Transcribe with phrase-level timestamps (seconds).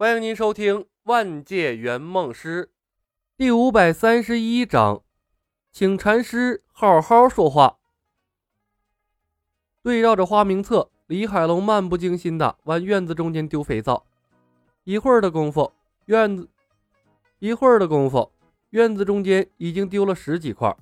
[0.00, 2.64] 欢迎您收听《万界圆梦师》
[3.36, 5.02] 第五百三十一章，
[5.70, 7.76] 请禅师好好说话。
[9.82, 14.06] 对照着花名册，李海龙漫不经心的往院子中间丢肥皂。
[14.84, 15.70] 一会儿的功夫，
[16.06, 16.48] 院子
[17.38, 18.32] 一会儿的功夫，
[18.70, 20.74] 院子中间已经丢了十几块。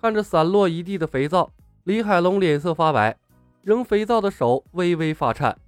[0.00, 1.50] 看着散落一地的肥皂，
[1.84, 3.18] 李海龙脸色发白，
[3.60, 5.58] 扔肥皂的手微微发颤。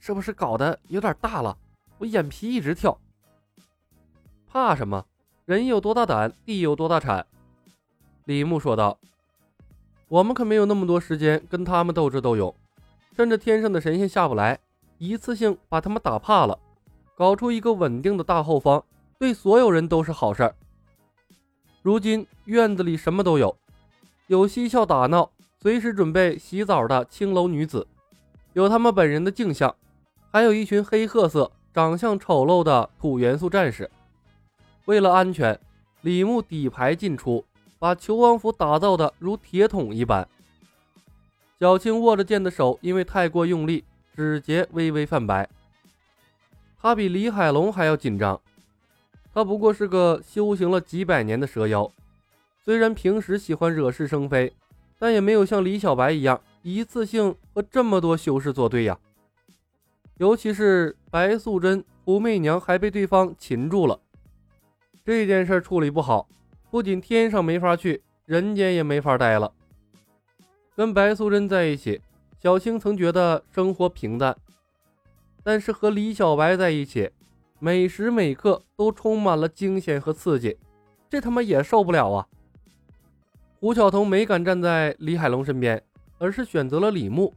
[0.00, 1.56] 是不是搞得有点大了？
[1.98, 2.98] 我眼皮一直跳。
[4.48, 5.04] 怕什么？
[5.44, 7.26] 人有多大胆，地有多大产。
[8.24, 8.98] 李牧说道
[10.08, 12.54] ：“我们可没有那么多时间跟他们斗智斗勇，
[13.14, 14.58] 趁着天上的神仙下不来，
[14.98, 16.58] 一次性把他们打怕了，
[17.14, 18.82] 搞出一个稳定的大后方，
[19.18, 20.54] 对所有人都是好事儿。
[21.82, 23.56] 如今院子里什么都有，
[24.28, 25.30] 有嬉笑打闹、
[25.60, 27.86] 随时准备洗澡的青楼女子，
[28.52, 29.74] 有他们本人的镜像。”
[30.32, 33.90] 还有一群黑褐色、长相丑陋的土元素战士。
[34.84, 35.58] 为了安全，
[36.02, 37.44] 李牧底牌进出，
[37.80, 40.26] 把求王府打造的如铁桶一般。
[41.58, 45.48] 小青握着剑的手因为太过用力，指节微微泛白。
[46.80, 48.40] 他比李海龙还要紧张。
[49.34, 51.90] 他不过是个修行了几百年的蛇妖，
[52.64, 54.52] 虽然平时喜欢惹是生非，
[54.96, 58.98] 但也没有像李小白一样一次性和这么多修士作对呀。
[60.20, 63.98] 尤其是白素贞、武媚娘还被对方擒住了，
[65.02, 66.28] 这件事处理不好，
[66.70, 69.50] 不仅天上没法去，人间也没法待了。
[70.76, 72.02] 跟白素贞在一起，
[72.38, 74.36] 小青曾觉得生活平淡，
[75.42, 77.08] 但是和李小白在一起，
[77.58, 80.54] 每时每刻都充满了惊险和刺激，
[81.08, 82.28] 这他妈也受不了啊！
[83.58, 85.82] 胡晓彤没敢站在李海龙身边，
[86.18, 87.32] 而是选择了李牧，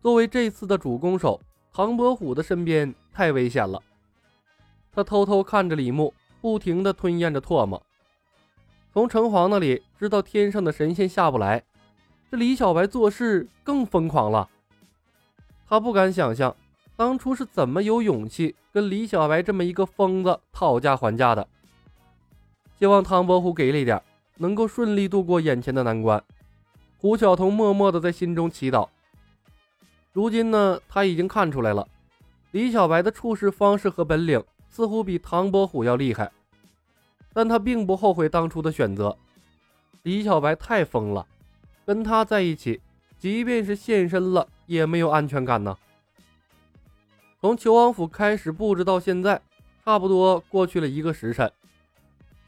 [0.00, 1.40] 作为这次的主攻手。
[1.72, 3.80] 唐伯虎的身边太危险了，
[4.92, 7.80] 他偷偷看着李牧，不停地吞咽着唾沫。
[8.92, 11.62] 从城隍那里知道天上的神仙下不来，
[12.28, 14.48] 这李小白做事更疯狂了。
[15.68, 16.56] 他不敢想象
[16.96, 21.46] 当初是怎么有勇气跟李小白这么一个疯子讨价还价的。
[22.80, 24.02] 希望唐伯虎给力点，
[24.38, 26.20] 能够顺利度过眼前的难关。
[26.98, 28.88] 胡晓彤默默地在心中祈祷。
[30.12, 31.86] 如今呢，他已经看出来了，
[32.50, 36.32] 李小白的处事方式和本领似乎比唐伯虎要厉害，
[37.32, 39.16] 但他并不后悔当初的选择。
[40.02, 41.26] 李小白太疯了，
[41.86, 42.80] 跟他在一起，
[43.18, 45.76] 即便是现身了，也没有安全感呢。
[47.40, 49.40] 从求王府开始布置到现在，
[49.84, 51.50] 差不多过去了一个时辰，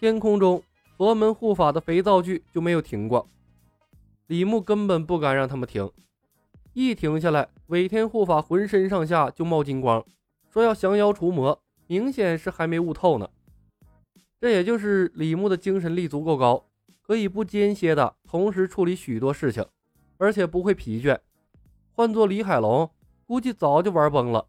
[0.00, 0.60] 天空中
[0.96, 3.28] 佛门护法的肥皂剧就没有停过，
[4.26, 5.88] 李牧根本不敢让他们停。
[6.74, 10.02] 一停下来，尾天护法浑身上下就冒金光，
[10.48, 13.28] 说要降妖除魔，明显是还没悟透呢。
[14.40, 16.66] 这也就是李牧的精神力足够高，
[17.02, 19.64] 可以不间歇的同时处理许多事情，
[20.16, 21.18] 而且不会疲倦。
[21.92, 22.90] 换做李海龙，
[23.26, 24.46] 估计早就玩崩了。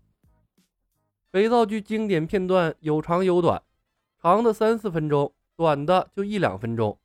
[1.30, 3.62] 肥皂剧经典片段有长有短，
[4.22, 6.98] 长的三四分钟，短的就一两分钟，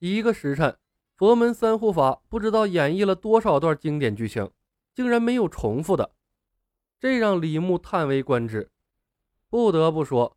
[0.00, 0.76] 一个时辰。
[1.22, 4.50] 佛门三护法不知道演绎了多少段经典剧情，
[4.92, 6.10] 竟然没有重复的，
[6.98, 8.72] 这让李牧叹为观止。
[9.48, 10.36] 不得不说，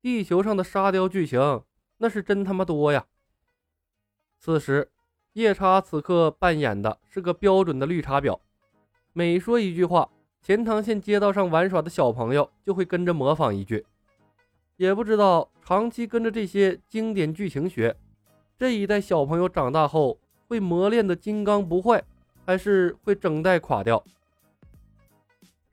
[0.00, 1.62] 地球上的沙雕剧情
[1.98, 3.04] 那是真他妈多呀！
[4.40, 4.90] 此时，
[5.34, 8.40] 夜叉此刻扮演的是个标准的绿茶婊，
[9.12, 10.08] 每说一句话，
[10.40, 13.84] 钱塘县街道上玩耍的小朋友就会跟着模仿一句。
[14.76, 17.94] 也不知道长期跟着这些经典剧情学。
[18.58, 22.02] 这一代小朋友长大后会磨练的金刚不坏，
[22.46, 24.02] 还是会整代垮掉？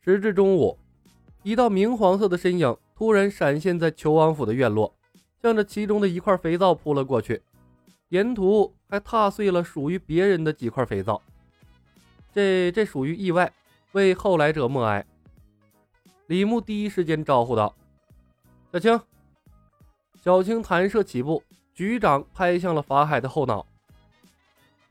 [0.04, 0.78] 时至中午，
[1.44, 4.94] 一道明黄色的身影突然闪现在求王府的院落，
[5.42, 7.42] 向着其中的一块肥皂扑了过去，
[8.10, 11.22] 沿途还踏碎了属于别人的几块肥皂。
[12.34, 13.54] 这这属于意外，
[13.92, 15.06] 为后来者默哀。
[16.28, 17.76] 李牧第一时间招呼道
[18.74, 19.00] ：“小青。”
[20.24, 21.44] 小青弹射起步。
[21.74, 23.66] 局长拍向了法海的后脑，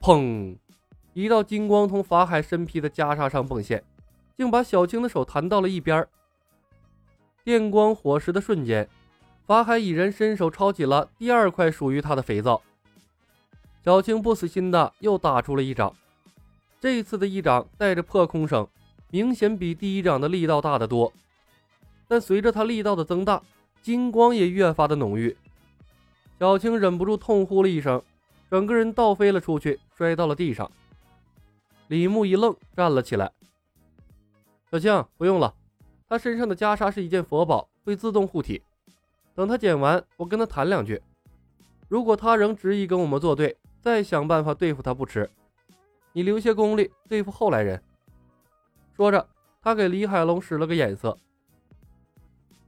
[0.00, 0.56] 砰！
[1.12, 3.82] 一道金光从法海身披的袈裟上迸现，
[4.36, 6.06] 竟把小青的手弹到了一边。
[7.44, 8.88] 电光火石的瞬间，
[9.46, 12.62] 法海已然伸手抄起了第二块属于他的肥皂。
[13.84, 15.94] 小青不死心的又打出了一掌，
[16.80, 18.66] 这次的一掌带着破空声，
[19.10, 21.12] 明显比第一掌的力道大得多。
[22.06, 23.42] 但随着他力道的增大，
[23.82, 25.36] 金光也越发的浓郁。
[26.40, 28.02] 小青忍不住痛呼了一声，
[28.50, 30.72] 整个人倒飞了出去，摔到了地上。
[31.88, 33.30] 李牧一愣，站了起来。
[34.70, 35.54] 小青，不用了，
[36.08, 38.62] 他身上的袈裟是一件佛宝，会自动护体。
[39.34, 41.02] 等他捡完，我跟他谈两句。
[41.88, 45.28] 如果他仍执意跟我们作对，再想办法对付他不迟。
[46.14, 47.82] 你留些功力对付后来人。
[48.96, 49.28] 说着，
[49.60, 51.18] 他给李海龙使了个眼色。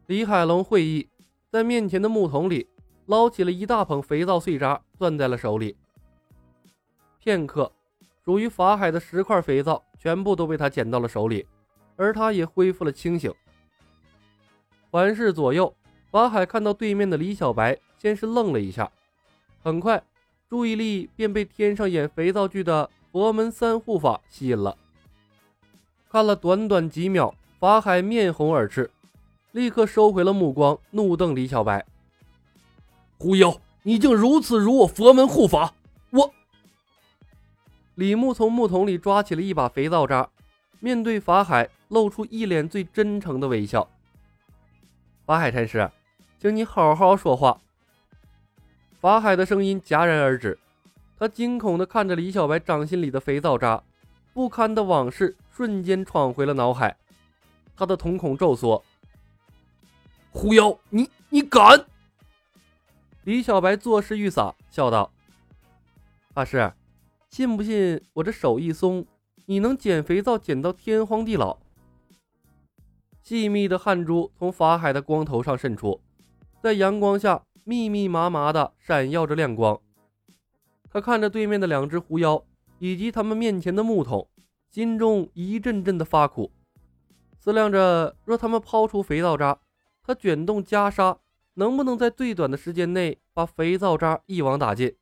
[0.09, 1.09] 李海龙会意，
[1.51, 2.69] 在面前的木桶里
[3.13, 5.77] 捞起了一大捧肥皂碎渣，攥在了手里。
[7.19, 7.71] 片刻，
[8.25, 11.47] 属于法海的十块肥皂全部都被他捡到了手里，
[11.97, 13.31] 而他也恢复了清醒。
[14.91, 15.75] 环视左右，
[16.11, 18.91] 法海看到对面的李小白，先是愣了一下，
[19.63, 20.03] 很快
[20.49, 24.75] 注意力便被天上演肥皂剧的佛门三护法吸引了。
[26.09, 28.91] 看了短短几秒，法海面红耳赤，
[29.51, 31.85] 立刻收回了目光，怒瞪李小白
[33.23, 35.75] ：“狐妖，你竟如此辱我佛门护法！
[36.11, 36.35] 我……”
[37.95, 40.29] 李牧从木桶里抓起了一把肥皂渣，
[40.81, 43.89] 面对法海，露出一脸最真诚的微笑。
[45.25, 45.89] 法海禅师，
[46.41, 47.61] 请你好好说话。
[49.01, 50.59] 法海的声音戛然而止，
[51.17, 53.81] 他惊恐地看着李小白掌心里的肥皂渣，
[54.35, 56.97] 不堪的往事瞬间闯回了脑海，
[57.77, 58.83] 他的瞳孔骤缩。
[60.33, 61.87] 狐妖，你你敢！
[63.25, 65.13] 李小白作势欲洒，笑道
[66.35, 66.73] ：“法师。”
[67.31, 69.07] 信不信我这手一松，
[69.47, 71.57] 你能捡肥皂捡到天荒地老？
[73.23, 76.01] 细密的汗珠从法海的光头上渗出，
[76.61, 79.81] 在阳光下密密麻麻的闪耀着亮光。
[80.91, 82.45] 他看着对面的两只狐妖
[82.81, 84.29] 以及他们面前的木桶，
[84.69, 86.51] 心中一阵阵的发苦，
[87.39, 89.59] 思量着若他们抛出肥皂渣，
[90.03, 91.17] 他卷动袈裟，
[91.55, 94.97] 能不能在最短的时间内把肥皂渣一网打尽？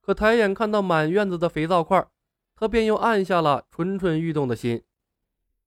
[0.00, 2.08] 可抬眼看到满院子的肥皂块，
[2.56, 4.82] 他便又按下了蠢蠢欲动的心。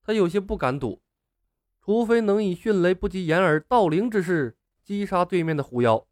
[0.04, 1.02] 他有些不敢赌，
[1.82, 6.06] 除非能以迅雷不及掩耳盗铃之势击杀对面的狐妖，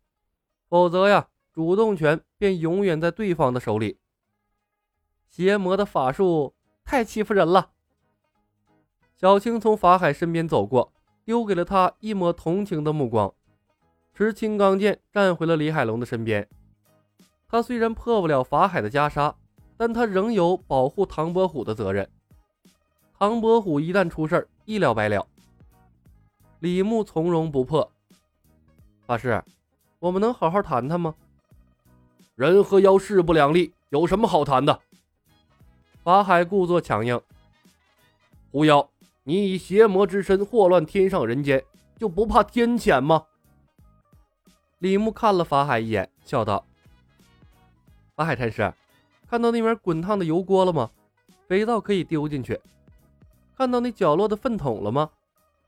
[0.67, 3.99] 否则呀，主动权便永远在对方的手里。
[5.27, 6.55] 邪魔的法术
[6.85, 7.71] 太欺负人了。
[9.15, 10.93] 小青从法海身边走过，
[11.25, 13.33] 丢给了他一抹同情的目光，
[14.13, 16.47] 持青钢剑站回了李海龙的身边。
[17.47, 19.33] 他虽然破不了法海的袈裟，
[19.77, 22.09] 但他仍有保护唐伯虎的责任。
[23.17, 25.25] 唐伯虎一旦出事一了百了。
[26.59, 27.89] 李牧从容不迫。
[29.05, 29.43] 法师，
[29.99, 31.13] 我们能好好谈谈吗？
[32.35, 34.79] 人和妖势不两立，有什么好谈的？
[36.03, 37.21] 法海故作强硬。
[38.51, 38.89] 狐妖，
[39.25, 41.63] 你以邪魔之身祸乱天上人间，
[41.97, 43.25] 就不怕天谴吗？
[44.79, 46.65] 李牧看了法海一眼，笑道。
[48.15, 48.73] 法海禅师，
[49.29, 50.91] 看到那面滚烫的油锅了吗？
[51.47, 52.59] 肥皂可以丢进去。
[53.55, 55.09] 看到那角落的粪桶了吗？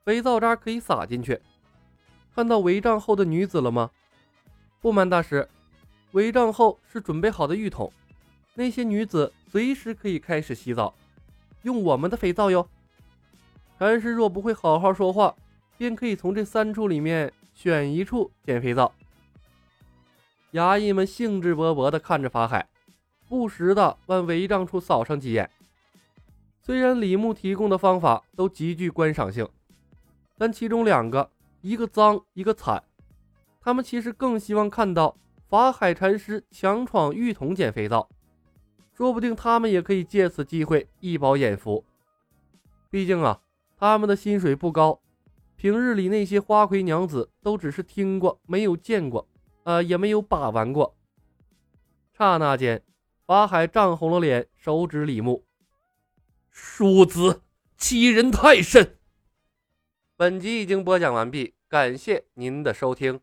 [0.04, 1.40] 肥皂渣可以撒进去。
[2.36, 3.90] 看到围帐后的女子了吗？
[4.82, 5.48] 不瞒大师，
[6.12, 7.90] 围帐后是准备好的浴桶，
[8.54, 10.94] 那些女子随时可以开始洗澡，
[11.62, 12.68] 用我们的肥皂哟。
[13.86, 15.36] 禅师若不会好好说话，
[15.78, 18.92] 便可以从这三处里面选一处捡肥皂。
[20.54, 22.68] 衙役们兴致勃勃地看着法海，
[23.30, 25.48] 不时地往违帐处扫上几眼。
[26.64, 29.48] 虽然李牧提供的方法都极具观赏性，
[30.36, 31.30] 但其中两个，
[31.62, 32.84] 一个脏，一个惨。
[33.62, 35.16] 他们其实更希望看到
[35.48, 38.10] 法海禅师强闯浴桶捡肥皂，
[38.98, 41.86] 说不定他们也可以借此机会一饱眼福。
[42.90, 43.40] 毕竟啊，
[43.78, 45.02] 他们的薪水不高，
[45.56, 49.28] 平日里那些花魁娘子都只是听过，没有见过。
[49.64, 50.96] 呃，也没有把玩过。
[52.14, 52.84] 刹那间，
[53.26, 55.44] 法海涨红了脸，手指李牧
[56.50, 57.42] ：“叔子
[57.78, 58.98] 欺人太甚。”
[60.16, 63.20] 本集已经播讲完毕，感谢您的收听。